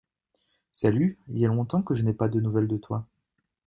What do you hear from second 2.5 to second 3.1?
de toi.